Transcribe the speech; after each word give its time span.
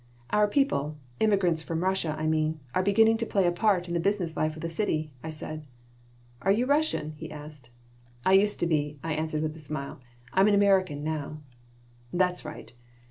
"Our 0.31 0.47
people, 0.47 0.97
immigrants 1.19 1.61
from 1.61 1.83
Russia, 1.83 2.15
I 2.17 2.25
mean, 2.25 2.59
are 2.73 2.81
beginning 2.81 3.17
to 3.17 3.25
play 3.27 3.45
a 3.45 3.51
part 3.51 3.87
in 3.87 3.93
the 3.93 3.99
business 3.99 4.35
life 4.35 4.55
of 4.55 4.63
the 4.63 4.67
city," 4.67 5.11
I 5.21 5.29
said 5.29 5.63
"Are 6.41 6.51
you 6.51 6.65
a 6.65 6.69
Russian?" 6.69 7.11
he 7.17 7.29
asked 7.29 7.69
"I 8.25 8.33
used 8.33 8.59
to 8.61 8.65
be," 8.65 8.97
I 9.03 9.13
answered, 9.13 9.43
with 9.43 9.55
a 9.55 9.59
smile. 9.59 9.99
"I 10.33 10.39
am 10.41 10.47
an 10.47 10.55
American 10.55 11.03
now." 11.03 11.37
"That's 12.11 12.43
right." 12.43 12.73